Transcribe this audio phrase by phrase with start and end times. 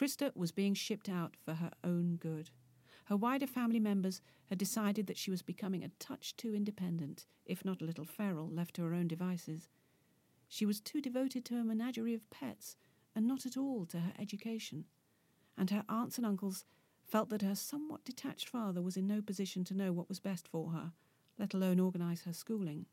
[0.00, 2.48] Christa was being shipped out for her own good.
[3.04, 7.66] Her wider family members had decided that she was becoming a touch too independent, if
[7.66, 9.68] not a little feral, left to her own devices.
[10.48, 12.76] She was too devoted to her menagerie of pets
[13.14, 14.86] and not at all to her education.
[15.58, 16.64] And her aunts and uncles
[17.04, 20.48] felt that her somewhat detached father was in no position to know what was best
[20.48, 20.92] for her,
[21.38, 22.86] let alone organise her schooling.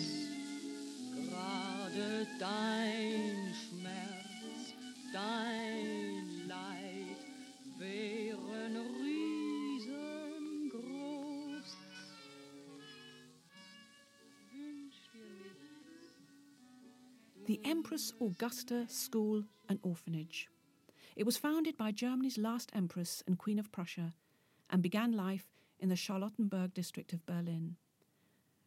[1.16, 4.74] gerade dein Schmerz,
[5.14, 7.18] dein Leid
[7.78, 10.08] wären riesengroß?
[17.48, 20.50] The Empress Augusta School and Orphanage.
[21.16, 24.14] It was founded by Germany's last Empress and Queen of Prussia
[24.70, 25.46] and began life
[25.80, 27.76] in the Charlottenburg district of Berlin.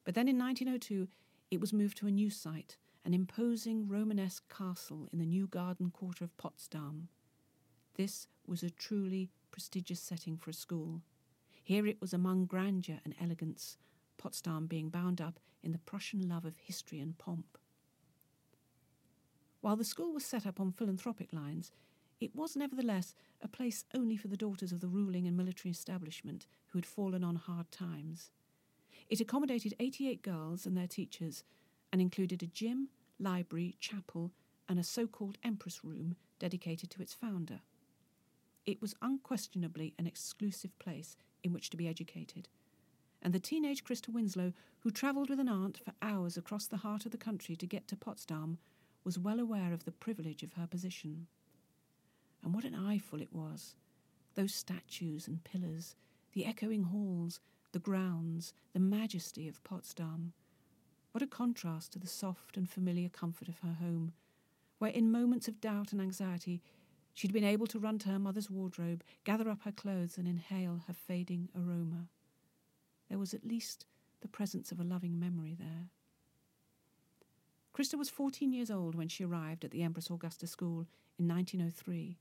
[0.04, 1.08] But then in 1902,
[1.50, 5.90] it was moved to a new site, an imposing Romanesque castle in the new garden
[5.90, 7.08] quarter of Potsdam.
[7.94, 11.02] This was a truly prestigious setting for a school.
[11.62, 13.76] Here it was among grandeur and elegance,
[14.16, 17.58] Potsdam being bound up in the Prussian love of history and pomp.
[19.60, 21.72] While the school was set up on philanthropic lines,
[22.20, 26.46] it was nevertheless a place only for the daughters of the ruling and military establishment
[26.68, 28.30] who had fallen on hard times.
[29.08, 31.44] It accommodated 88 girls and their teachers
[31.92, 32.88] and included a gym,
[33.18, 34.32] library, chapel,
[34.68, 37.60] and a so called Empress Room dedicated to its founder.
[38.66, 42.48] It was unquestionably an exclusive place in which to be educated.
[43.22, 47.06] And the teenage Christa Winsloe, who travelled with an aunt for hours across the heart
[47.06, 48.58] of the country to get to Potsdam,
[49.04, 51.26] was well aware of the privilege of her position.
[52.42, 53.74] And what an eyeful it was!
[54.34, 55.96] Those statues and pillars,
[56.32, 57.40] the echoing halls,
[57.72, 60.32] the grounds, the majesty of Potsdam.
[61.12, 64.12] What a contrast to the soft and familiar comfort of her home,
[64.78, 66.62] where in moments of doubt and anxiety
[67.14, 70.82] she'd been able to run to her mother's wardrobe, gather up her clothes, and inhale
[70.86, 72.08] her fading aroma.
[73.08, 73.86] There was at least
[74.20, 75.90] the presence of a loving memory there.
[77.74, 80.86] Christa was 14 years old when she arrived at the Empress Augusta School
[81.18, 82.18] in 1903.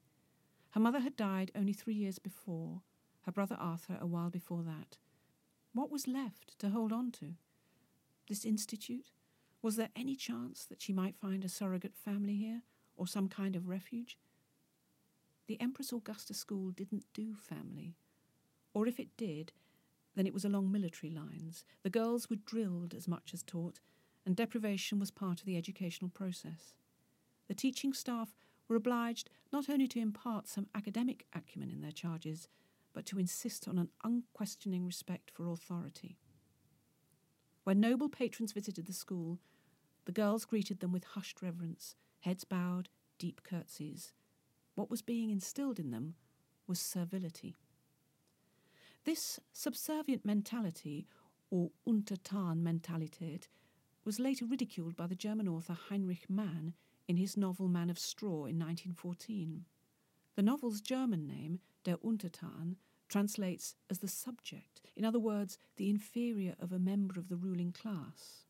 [0.72, 2.82] Her mother had died only three years before,
[3.22, 4.98] her brother Arthur a while before that.
[5.74, 7.36] What was left to hold on to?
[8.28, 9.12] This institute?
[9.62, 12.62] Was there any chance that she might find a surrogate family here,
[12.96, 14.18] or some kind of refuge?
[15.48, 17.96] The Empress Augusta School didn't do family.
[18.74, 19.54] Or if it did,
[20.16, 21.64] then it was along military lines.
[21.84, 23.80] The girls were drilled as much as taught,
[24.26, 26.74] and deprivation was part of the educational process.
[27.48, 28.36] The teaching staff
[28.68, 32.48] were obliged not only to impart some academic acumen in their charges,
[32.94, 36.18] but to insist on an unquestioning respect for authority.
[37.64, 39.40] When noble patrons visited the school,
[40.06, 42.90] the girls greeted them with hushed reverence, heads bowed,
[43.20, 44.14] deep curtsies.
[44.76, 46.16] What was being instilled in them
[46.66, 47.56] was servility.
[49.06, 51.08] This subservient mentality,
[51.50, 53.48] or Untertan-Mentalität,
[54.06, 56.74] was later ridiculed by the German author Heinrich Mann
[57.08, 59.66] in his novel Man of Straw in 1914.
[60.36, 62.76] The novel's German name, Der Untertan,
[63.08, 67.72] translates as the subject, in other words, the inferior of a member of the ruling
[67.72, 68.44] class.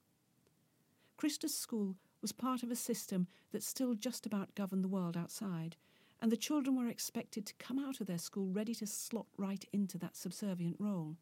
[1.17, 5.75] Christa's school was part of a system that still just about governed the world outside,
[6.19, 9.65] and the children were expected to come out of their school ready to slot right
[9.71, 11.17] into that subservient role.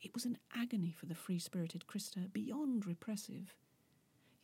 [0.00, 3.54] It was an agony for the free spirited Christa, beyond repressive.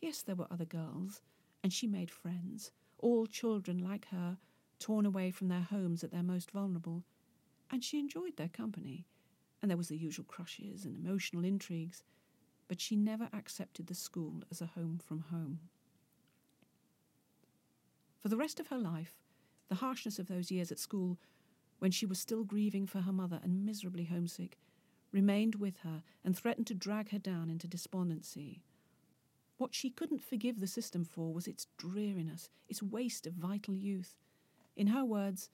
[0.01, 1.21] Yes, there were other girls,
[1.63, 4.37] and she made friends, all children like her,
[4.79, 7.03] torn away from their homes at their most vulnerable,
[7.69, 9.05] and she enjoyed their company,
[9.61, 12.03] and there was the usual crushes and emotional intrigues,
[12.67, 15.59] but she never accepted the school as a home from home.
[18.19, 19.15] For the rest of her life,
[19.69, 21.17] the harshness of those years at school,
[21.79, 24.59] when she was still grieving for her mother and miserably homesick,
[25.11, 28.61] remained with her and threatened to drag her down into despondency.
[29.61, 34.15] What she couldn't forgive the system for was its dreariness, its waste of vital youth.
[34.75, 35.51] In her words,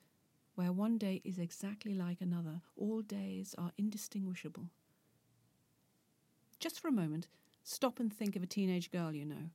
[0.55, 4.69] where one day is exactly like another, all days are indistinguishable.
[6.57, 7.27] Just for a moment,
[7.63, 9.49] stop and think of a teenage girl you know.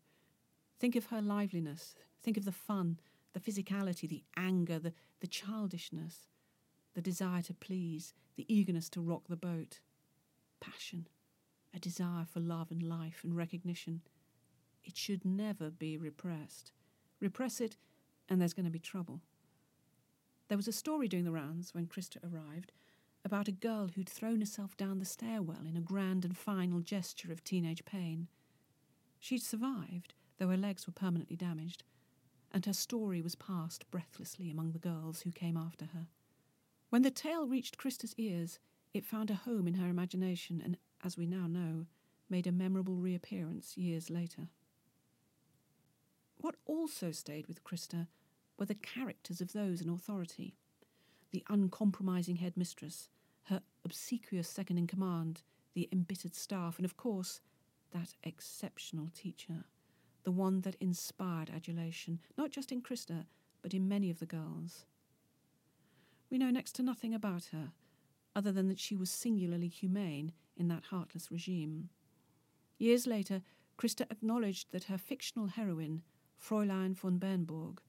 [0.79, 1.95] Think of her liveliness.
[2.23, 3.01] Think of the fun,
[3.33, 6.29] the physicality, the anger, the, the childishness,
[6.93, 9.81] the desire to please, the eagerness to rock the boat.
[10.61, 11.09] Passion,
[11.75, 14.03] a desire for love and life and recognition.
[14.85, 16.73] It should never be repressed.
[17.21, 17.77] Repress it,
[18.29, 19.21] and there's going to be trouble.
[20.49, 22.73] There was a story doing the rounds when Christa arrived
[23.25, 27.31] about a girl who'd thrown herself down the stairwell in a grand and final gesture
[27.31, 28.29] of teenage pain.
[29.21, 31.85] She'd survived, though her legs were permanently damaged,
[32.51, 36.09] and her story was passed breathlessly among the girls who came after her.
[36.91, 38.59] When the tale reached Christa's ears,
[38.93, 41.87] it found a home in her imagination and, as we now know,
[42.29, 44.49] made a memorable reappearance years later.
[46.43, 48.09] What also stayed with Christa
[48.59, 50.55] were the characters of those in authority
[51.31, 53.09] the uncompromising headmistress,
[53.45, 55.41] her obsequious second in command,
[55.73, 57.41] the embittered staff, and of course,
[57.93, 59.65] that exceptional teacher,
[60.25, 63.25] the one that inspired adulation, not just in Christa,
[63.63, 64.85] but in many of the girls.
[66.29, 67.73] We know next to nothing about her,
[68.37, 71.89] other than that she was singularly humane in that heartless regime.
[72.79, 73.41] Years later,
[73.79, 76.03] Christa acknowledged that her fictional heroine,
[76.43, 77.81] Fräulein von Bernburg,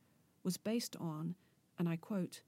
[0.43, 1.35] was based on,
[1.79, 2.41] and I quote,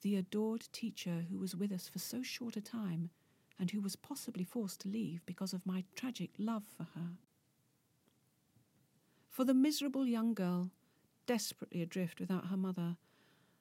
[0.00, 3.10] the adored teacher who was with us for so short a time
[3.58, 7.16] and who was possibly forced to leave because of my tragic love for her.
[9.28, 10.70] For the miserable young girl,
[11.26, 12.96] desperately adrift without her mother,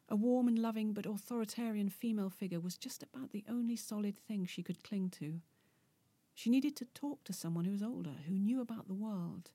[0.09, 4.45] a warm and loving but authoritarian female figure was just about the only solid thing
[4.45, 5.41] she could cling to.
[6.33, 9.51] She needed to talk to someone who was older, who knew about the world,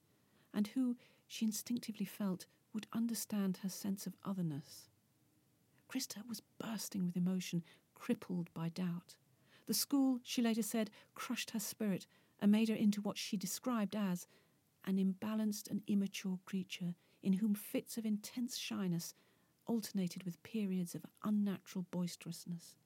[0.52, 0.96] and who,
[1.32, 2.44] she instinctively felt,
[2.74, 4.90] would understand her sense of otherness.
[5.88, 7.64] Christa was bursting with emotion,
[7.94, 9.14] crippled by doubt.
[9.66, 12.06] The school, she later said, crushed her spirit
[12.38, 14.26] and made her into what she described as
[14.84, 19.14] an imbalanced and immature creature in whom fits of intense shyness
[19.64, 22.76] alternated with periods of unnatural boisterousness.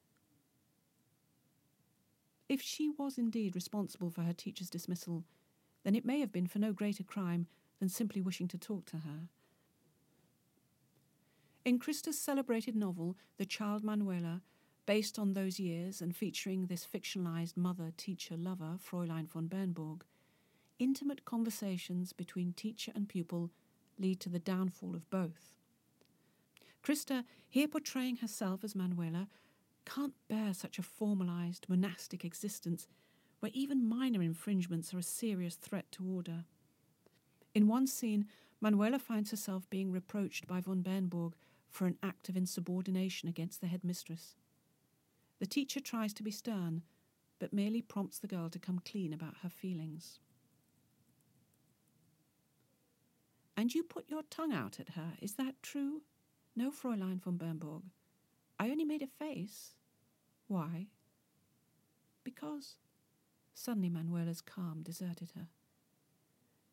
[2.49, 5.25] If she was indeed responsible for her teacher's dismissal,
[5.83, 8.99] then it may have been for no greater crime than simply wishing to talk to
[8.99, 9.29] her.
[11.65, 14.43] In Christa's celebrated novel, The Child Manuela,
[14.87, 20.03] based on those years and featuring this fictionalized mother teacher lover, Fräulein von Bernburg,
[20.79, 23.51] intimate conversations between teacher and pupil
[23.99, 25.57] lead to the downfall of both.
[26.85, 29.27] Christa, here portraying herself as Manuela,
[29.85, 32.87] can't bear such a formalized monastic existence
[33.41, 36.45] where even minor infringements are a serious threat to order.
[37.57, 38.27] In one scene,
[38.61, 41.33] Manuela finds herself being reproached by von Bernburg
[41.71, 44.35] for an act of insubordination against the headmistress.
[45.39, 46.83] The teacher tries to be stern,
[47.39, 50.21] but merely prompts the girl to come clean about her feelings.
[53.57, 56.03] And you put your tongue out at her, is that true?
[56.55, 57.85] No, Fräulein von Bernburg.
[58.59, 59.77] I only made a face.
[60.47, 60.89] Why?
[62.23, 62.75] Because.
[63.55, 65.49] Suddenly Manuela's calm deserted her.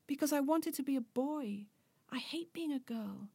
[0.08, 1.66] Because I wanted to be a boy.
[2.12, 3.30] I hate being a girl.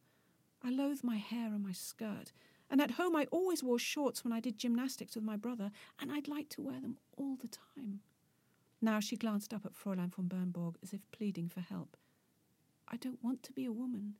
[0.63, 2.31] I loathe my hair and my skirt.
[2.69, 6.11] And at home, I always wore shorts when I did gymnastics with my brother, and
[6.11, 8.01] I'd like to wear them all the time.
[8.81, 11.97] Now she glanced up at Fräulein von Bernburg as if pleading for help.
[12.87, 14.15] I don't want to be a woman.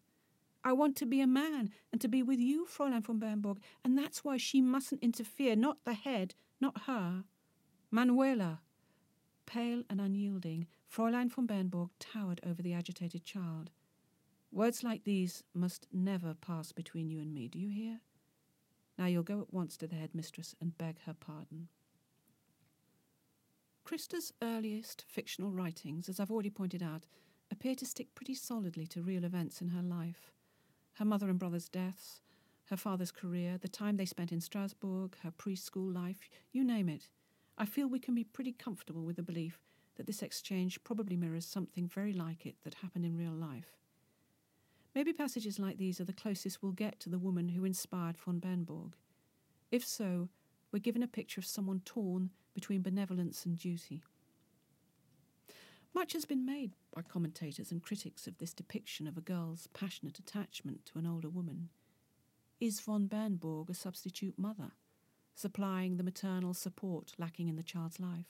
[0.64, 3.98] I want to be a man and to be with you, Fräulein von Bernburg, and
[3.98, 7.24] that's why she mustn't interfere, not the head, not her.
[7.92, 8.60] Manuela.
[9.46, 13.70] Pale and unyielding, Fräulein von Bernburg towered over the agitated child.
[14.52, 18.00] Words like these must never pass between you and me, do you hear?
[18.98, 21.68] Now you'll go at once to the headmistress and beg her pardon.
[23.86, 27.06] Christa's earliest fictional writings, as I've already pointed out,
[27.52, 30.32] appear to stick pretty solidly to real events in her life.
[30.94, 32.22] Her mother and brother's deaths,
[32.66, 37.10] her father's career, the time they spent in Strasbourg, her preschool life, you name it.
[37.58, 39.60] I feel we can be pretty comfortable with the belief
[40.00, 43.76] that this exchange probably mirrors something very like it that happened in real life.
[44.96, 48.40] Maybe passages like these are the closest we'll get to the woman who inspired von
[48.40, 48.94] Bernburg.
[49.72, 50.30] If so,
[50.72, 54.02] we're given a picture of someone torn between benevolence and duty.
[55.94, 60.18] Much has been made by commentators and critics of this depiction of a girl's passionate
[60.18, 61.68] attachment to an older woman.
[62.62, 64.72] Is von Bernburg a substitute mother,
[65.36, 68.28] supplying the maternal support lacking in the child's life?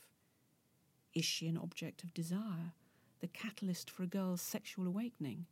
[1.14, 2.74] Is she an object of desire,
[3.20, 5.46] the catalyst for a girl's sexual awakening?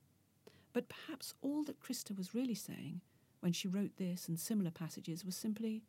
[0.73, 3.01] But perhaps all that Christa was really saying
[3.39, 5.83] when she wrote this and similar passages was simply,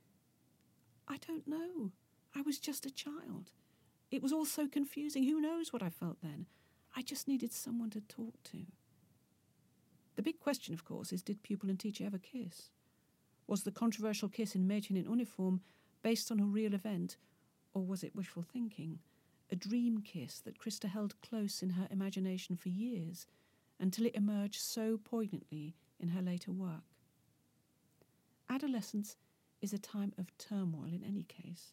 [1.07, 1.93] I don't know.
[2.35, 3.53] I was just a child.
[4.11, 5.25] It was all so confusing.
[5.25, 6.47] Who knows what I felt then?
[6.97, 8.59] I just needed someone to talk to.
[10.17, 12.71] The big question, of course, is did pupil and teacher ever kiss?
[13.47, 15.61] Was the controversial kiss in Mädchen in Uniform
[16.03, 17.17] based on a real event,
[17.73, 18.99] or was it wishful thinking?
[19.51, 23.27] A dream kiss that Christa held close in her imagination for years
[23.81, 26.83] until it emerged so poignantly in her later work.
[28.51, 29.17] Adolescence
[29.61, 31.73] is a time of turmoil in any case.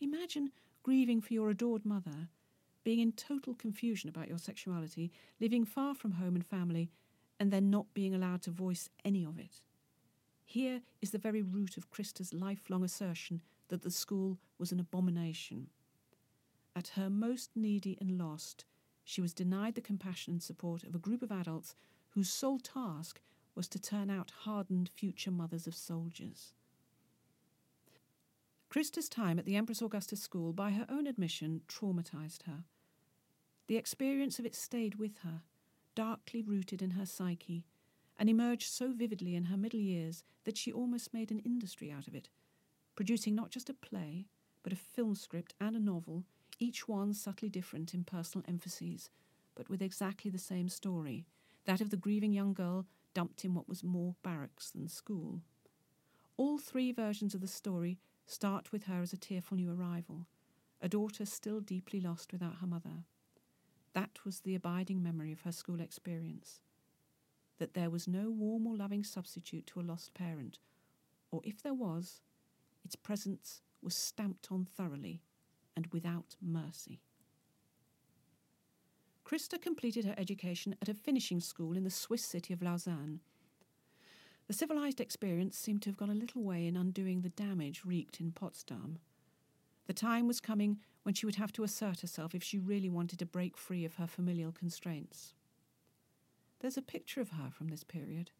[0.00, 0.52] Imagine
[0.82, 2.28] grieving for your adored mother,
[2.84, 6.90] being in total confusion about your sexuality, living far from home and family,
[7.40, 9.62] and then not being allowed to voice any of it.
[10.44, 15.68] Here is the very root of Christa's lifelong assertion that the school was an abomination.
[16.76, 18.66] At her most needy and lost,
[19.02, 21.74] she was denied the compassion and support of a group of adults
[22.10, 23.22] whose sole task
[23.54, 26.52] was to turn out hardened future mothers of soldiers.
[28.68, 32.64] Christa's time at the Empress Augusta School, by her own admission, traumatized her.
[33.68, 35.40] The experience of it stayed with her,
[35.94, 37.64] darkly rooted in her psyche,
[38.18, 42.06] and emerged so vividly in her middle years that she almost made an industry out
[42.06, 42.28] of it,
[42.96, 44.26] producing not just a play,
[44.62, 46.24] but a film script and a novel,
[46.58, 49.10] each one subtly different in personal emphases,
[49.54, 51.26] but with exactly the same story
[51.64, 55.40] that of the grieving young girl dumped in what was more barracks than school.
[56.36, 60.26] All three versions of the story start with her as a tearful new arrival,
[60.80, 63.04] a daughter still deeply lost without her mother.
[63.94, 66.60] That was the abiding memory of her school experience.
[67.58, 70.58] That there was no warm or loving substitute to a lost parent,
[71.30, 72.20] or if there was,
[72.84, 75.22] its presence was stamped on thoroughly
[75.76, 77.00] and without mercy.
[79.24, 83.20] Christa completed her education at a finishing school in the Swiss city of Lausanne.
[84.46, 88.20] The civilized experience seemed to have gone a little way in undoing the damage wreaked
[88.20, 88.98] in Potsdam.
[89.86, 93.18] The time was coming when she would have to assert herself if she really wanted
[93.18, 95.34] to break free of her familial constraints.
[96.60, 98.30] There's a picture of her from this period,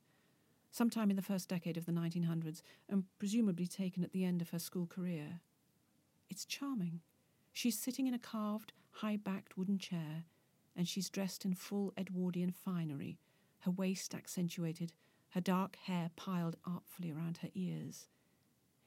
[0.70, 4.50] sometime in the first decade of the 1900s, and presumably taken at the end of
[4.50, 5.40] her school career.
[6.30, 7.00] It's charming.
[7.56, 10.24] She's sitting in a carved, high backed wooden chair,
[10.76, 13.16] and she's dressed in full Edwardian finery,
[13.60, 14.92] her waist accentuated,
[15.30, 18.08] her dark hair piled artfully around her ears.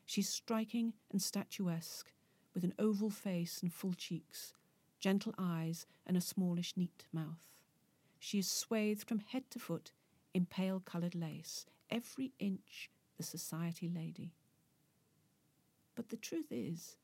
[0.05, 2.11] She's striking and statuesque,
[2.53, 4.53] with an oval face and full cheeks,
[4.99, 7.63] gentle eyes, and a smallish, neat mouth.
[8.19, 9.93] She is swathed from head to foot
[10.31, 14.35] in pale coloured lace, every inch the society lady.
[15.95, 16.97] But the truth is,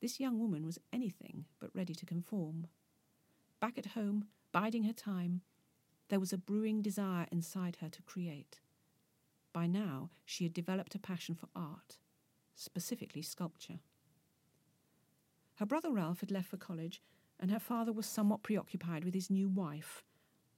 [0.00, 2.66] this young woman was anything but ready to conform.
[3.60, 5.42] Back at home, biding her time,
[6.08, 8.60] there was a brewing desire inside her to create.
[9.52, 11.98] By now, she had developed a passion for art,
[12.54, 13.80] specifically sculpture.
[15.56, 17.02] Her brother Ralph had left for college,
[17.38, 20.02] and her father was somewhat preoccupied with his new wife,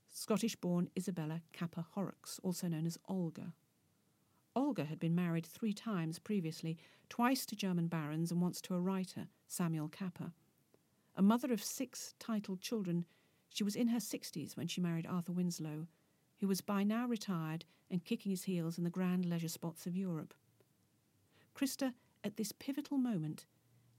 [0.09, 3.55] Scottish born Isabella Kappa Horrocks, also known as Olga.
[4.55, 6.77] Olga had been married three times previously,
[7.09, 10.33] twice to German barons and once to a writer, Samuel Kappa.
[11.17, 13.05] A mother of six titled children,
[13.49, 15.87] she was in her 60s when she married Arthur Winsloe,
[16.41, 19.97] who was by now retired and kicking his heels in the grand leisure spots of
[19.97, 20.35] Europe.
[21.55, 21.93] Christa,
[22.25, 23.47] at this pivotal moment,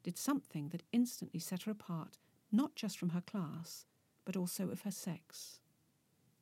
[0.02, 2.18] did something that instantly set her apart,
[2.52, 3.86] not just from her class,
[4.26, 5.60] but also of her sex.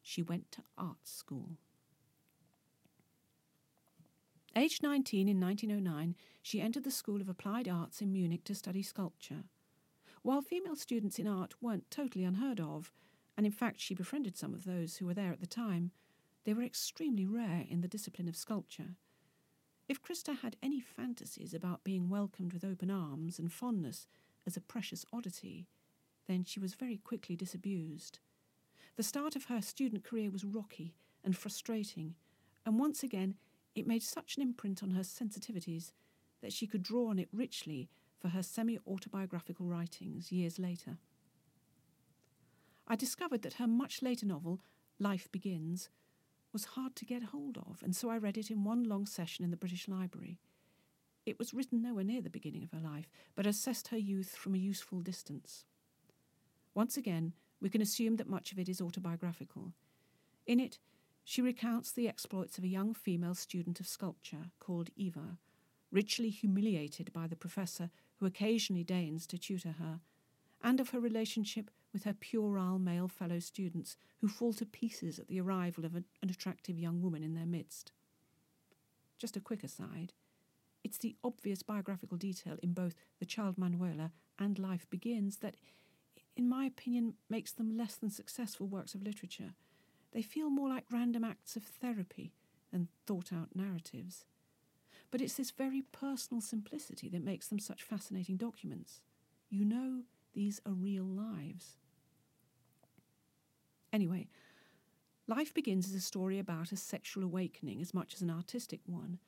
[0.01, 1.57] She went to art school.
[4.53, 8.83] Aged 19 in 1909, she entered the School of Applied Arts in Munich to study
[8.83, 9.45] sculpture.
[10.23, 12.91] While female students in art weren't totally unheard of,
[13.37, 15.91] and in fact she befriended some of those who were there at the time,
[16.43, 18.97] they were extremely rare in the discipline of sculpture.
[19.87, 24.05] If Christa had any fantasies about being welcomed with open arms and fondness
[24.45, 25.67] as a precious oddity,
[26.27, 28.19] then she was very quickly disabused.
[28.97, 30.93] The start of her student career was rocky
[31.23, 32.15] and frustrating,
[32.65, 33.35] and once again
[33.75, 35.91] it made such an imprint on her sensitivities
[36.41, 40.97] that she could draw on it richly for her semi autobiographical writings years later.
[42.87, 44.61] I discovered that her much later novel,
[44.99, 45.89] Life Begins,
[46.51, 49.45] was hard to get hold of, and so I read it in one long session
[49.45, 50.37] in the British Library.
[51.25, 54.55] It was written nowhere near the beginning of her life, but assessed her youth from
[54.55, 55.65] a useful distance.
[56.73, 59.73] Once again, we can assume that much of it is autobiographical.
[60.47, 60.79] In it,
[61.23, 65.37] she recounts the exploits of a young female student of sculpture called Eva,
[65.91, 69.99] richly humiliated by the professor who occasionally deigns to tutor her,
[70.63, 75.27] and of her relationship with her puerile male fellow students who fall to pieces at
[75.27, 77.91] the arrival of an, an attractive young woman in their midst.
[79.17, 80.13] Just a quick aside
[80.83, 85.55] it's the obvious biographical detail in both The Child Manuela and Life Begins that
[86.35, 89.53] in my opinion, makes them less than successful works of literature.
[90.11, 92.33] They feel more like random acts of therapy
[92.71, 94.25] than thought out narratives.
[95.09, 99.01] But it's this very personal simplicity that makes them such fascinating documents.
[99.49, 100.03] You know,
[100.33, 101.77] these are real lives.
[103.91, 104.27] Anyway,
[105.27, 109.19] Life Begins as a story about a sexual awakening as much as an artistic one,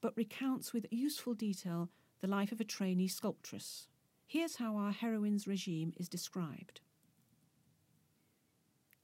[0.00, 1.88] but recounts with useful detail
[2.20, 3.86] the life of a trainee sculptress.
[4.26, 6.80] Here's how our heroine's regime is described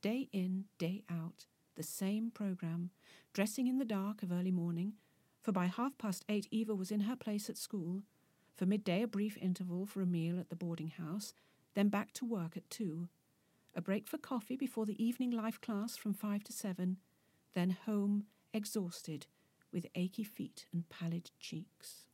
[0.01, 2.91] Day in, day out, the same programme,
[3.33, 4.93] dressing in the dark of early morning,
[5.43, 8.05] for by half past eight Eva was in her place at school,
[8.55, 11.35] for midday a brief interval for a meal at the boarding house,
[11.75, 13.09] then back to work at two,
[13.75, 16.99] a break for coffee before the evening life class from five to seven,
[17.55, 18.25] then home,
[18.55, 19.27] exhausted,
[19.73, 22.07] with achy feet and pallid cheeks.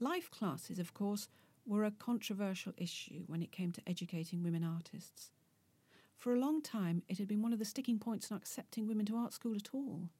[0.00, 1.28] Life classes, of course,
[1.64, 5.30] were a controversial issue when it came to educating women artists.
[6.18, 9.06] For a long time, it had been one of the sticking points in accepting women
[9.06, 10.10] to art school at all.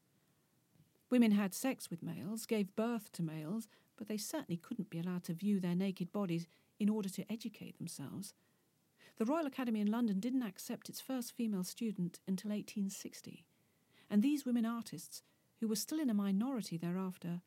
[1.10, 5.24] Women had sex with males, gave birth to males, but they certainly couldn't be allowed
[5.24, 6.46] to view their naked bodies
[6.78, 8.32] in order to educate themselves.
[9.16, 13.44] The Royal Academy in London didn't accept its first female student until 1860,
[14.08, 15.24] and these women artists,
[15.58, 17.42] who were still in a minority thereafter,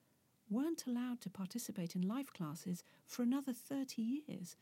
[0.49, 4.57] weren't allowed to participate in life classes for another 30 years,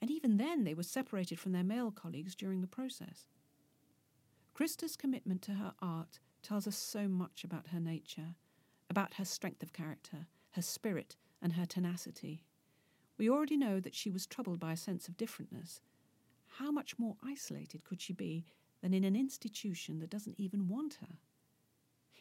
[0.00, 3.26] and even then they were separated from their male colleagues during the process.
[4.54, 8.34] Christa's commitment to her art tells us so much about her nature,
[8.88, 12.44] about her strength of character, her spirit, and her tenacity.
[13.18, 15.80] We already know that she was troubled by a sense of differentness.
[16.58, 18.44] How much more isolated could she be
[18.82, 21.18] than in an institution that doesn't even want her?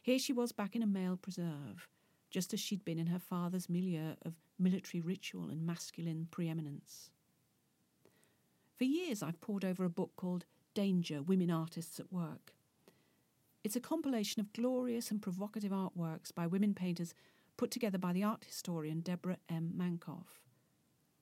[0.01, 1.87] Here she was back in a male preserve,
[2.29, 7.09] just as she'd been in her father's milieu of military ritual and masculine preeminence.
[8.79, 12.53] For years, I've pored over a book called Danger Women Artists at Work.
[13.61, 17.13] It's a compilation of glorious and provocative artworks by women painters
[17.57, 19.73] put together by the art historian Deborah N.
[19.75, 20.39] Mancoff.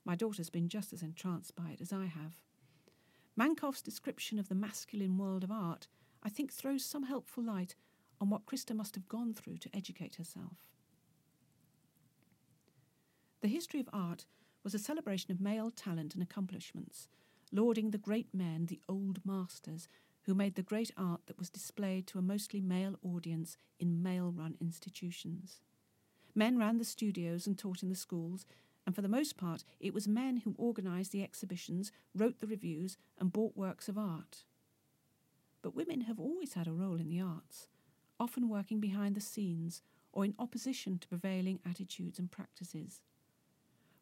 [0.05, 2.36] My daughter's been just as entranced by it as I have.
[3.36, 5.88] Mancoff's description of the masculine world of art,
[6.21, 7.73] I think, throws some helpful light
[8.21, 10.69] on what Christa must have gone through to educate herself.
[13.41, 14.27] The history of art
[14.63, 17.08] was a celebration of male talent and accomplishments,
[17.51, 19.88] lauding the great men, the old masters,
[20.23, 24.31] who made the great art that was displayed to a mostly male audience in male
[24.36, 25.62] run institutions.
[26.36, 28.45] Men ran the studios and taught in the schools,
[28.86, 32.97] and for the most part, it was men who organised the exhibitions, wrote the reviews,
[33.19, 34.43] and bought works of art.
[35.62, 37.67] But women have always had a role in the arts,
[38.19, 39.81] often working behind the scenes
[40.13, 43.01] or in opposition to prevailing attitudes and practices.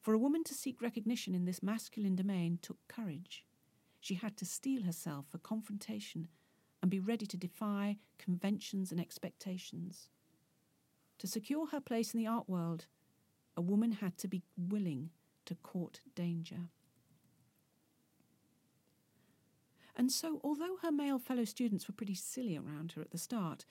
[0.06, 3.44] For a woman to seek recognition in this masculine domain took courage.
[4.00, 6.28] She had to steel herself for confrontation
[6.80, 10.10] and be ready to defy conventions and expectations.
[11.18, 12.86] To secure her place in the art world,
[13.58, 15.10] a woman had to be willing
[15.46, 16.70] to court danger.
[19.96, 23.66] And so, although her male fellow students were pretty silly around her at the start,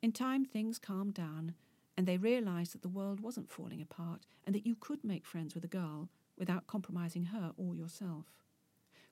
[0.00, 1.54] in time things calmed down
[1.96, 5.54] and they realised that the world wasn't falling apart and that you could make friends
[5.54, 8.26] with a girl without compromising her or yourself.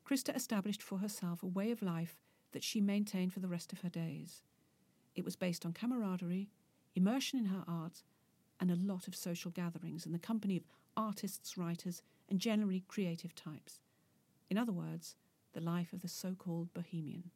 [0.07, 2.17] Christa established for herself a way of life
[2.53, 4.43] that she maintained for the rest of her days.
[5.15, 6.49] It was based on camaraderie,
[6.95, 8.03] immersion in her art,
[8.59, 10.65] and a lot of social gatherings in the company of
[10.97, 13.81] artists, writers, and generally creative types.
[14.49, 15.15] In other words,
[15.53, 17.31] the life of the so called bohemian.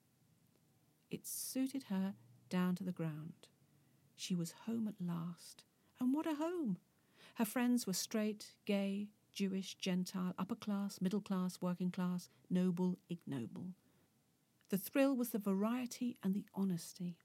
[1.11, 2.15] It suited her
[2.49, 3.49] down to the ground.
[4.17, 5.65] She was home at last.
[6.01, 6.79] And what a home!
[7.37, 13.75] Her friends were straight, gay, Jewish, Gentile, upper class, middle class, working class, noble, ignoble.
[14.71, 17.17] The thrill was the variety and the honesty.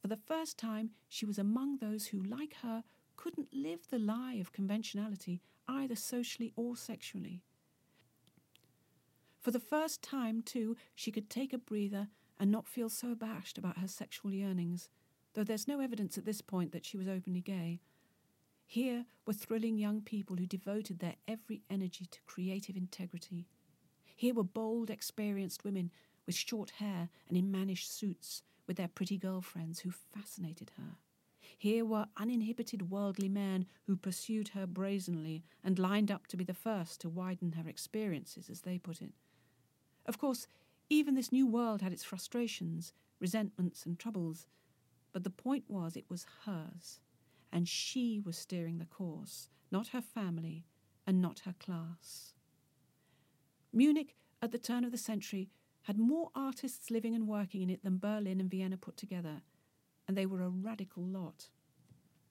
[0.00, 2.84] For the first time, she was among those who, like her,
[3.16, 7.42] couldn't live the lie of conventionality either socially or sexually.
[9.40, 13.58] For the first time, too, she could take a breather and not feel so abashed
[13.58, 14.88] about her sexual yearnings
[15.34, 17.80] though there's no evidence at this point that she was openly gay.
[18.66, 23.46] Here were thrilling young people who devoted their every energy to creative integrity.
[24.14, 25.90] Here were bold, experienced women
[26.26, 30.96] with short hair and in mannish suits with their pretty girlfriends who fascinated her.
[31.56, 36.54] Here were uninhibited worldly men who pursued her brazenly and lined up to be the
[36.54, 39.12] first to widen her experiences, as they put it.
[40.06, 40.46] Of course,
[40.90, 44.46] even this new world had its frustrations, resentments, and troubles,
[45.12, 47.00] but the point was, it was hers,
[47.52, 50.66] and she was steering the course, not her family
[51.06, 52.34] and not her class.
[53.72, 55.50] Munich at the turn of the century
[55.82, 59.42] had more artists living and working in it than Berlin and Vienna put together,
[60.06, 61.48] and they were a radical lot.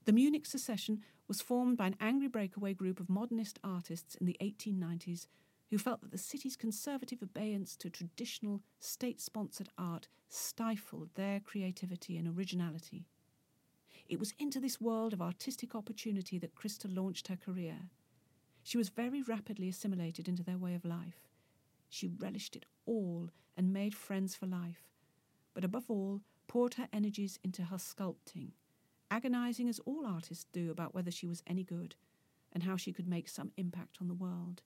[0.05, 4.37] The Munich Secession was formed by an angry breakaway group of modernist artists in the
[4.41, 5.27] 1890s
[5.69, 12.17] who felt that the city's conservative abeyance to traditional state sponsored art stifled their creativity
[12.17, 13.05] and originality.
[14.07, 17.89] It was into this world of artistic opportunity that Christa launched her career.
[18.63, 21.27] She was very rapidly assimilated into their way of life.
[21.89, 24.83] She relished it all and made friends for life,
[25.53, 28.51] but above all, poured her energies into her sculpting,
[29.11, 31.95] agonizing as all artists do about whether she was any good
[32.53, 34.61] and how she could make some impact on the world.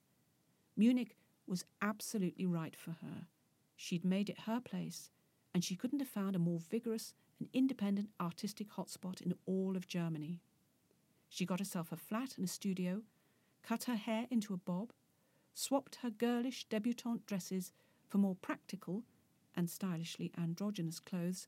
[0.76, 3.26] Munich was absolutely right for her.
[3.76, 5.10] She'd made it her place,
[5.52, 9.88] and she couldn't have found a more vigorous and independent artistic hotspot in all of
[9.88, 10.40] Germany.
[11.28, 13.02] She got herself a flat and a studio,
[13.62, 14.92] cut her hair into a bob,
[15.54, 17.72] swapped her girlish debutante dresses
[18.08, 19.04] for more practical
[19.54, 21.46] and stylishly androgynous clothes,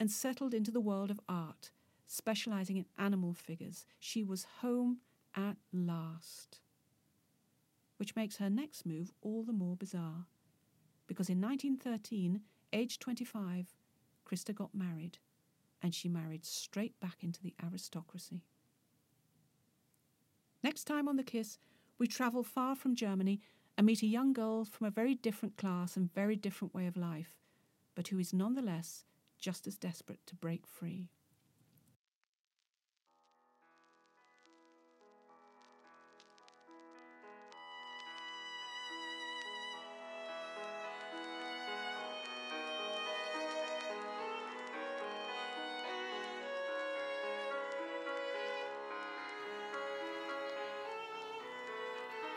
[0.00, 1.70] and settled into the world of art,
[2.06, 3.86] specializing in animal figures.
[3.98, 4.98] She was home
[5.36, 6.60] at last.
[8.02, 10.26] Which makes her next move all the more bizarre.
[11.06, 12.40] Because in 1913,
[12.72, 13.76] aged 25,
[14.26, 15.18] Christa got married,
[15.80, 18.42] and she married straight back into the aristocracy.
[20.64, 21.58] Next time on The Kiss,
[21.96, 23.40] we travel far from Germany
[23.78, 26.96] and meet a young girl from a very different class and very different way of
[26.96, 27.38] life,
[27.94, 29.04] but who is nonetheless
[29.38, 31.08] just as desperate to break free.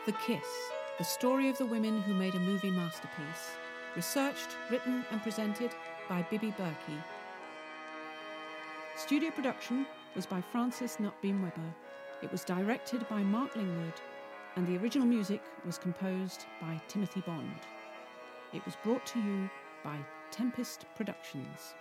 [0.06, 0.46] The Kiss,
[0.98, 3.56] the story of the women who made a movie masterpiece.
[3.96, 5.72] Researched, written, and presented
[6.08, 7.02] by Bibi Berki.
[8.96, 11.74] Studio production was by Francis Nutbeam Weber.
[12.22, 13.96] It was directed by Mark Lingwood,
[14.54, 17.58] and the original music was composed by Timothy Bond.
[18.52, 19.50] It was brought to you
[19.82, 19.96] by
[20.30, 21.74] Tempest Productions.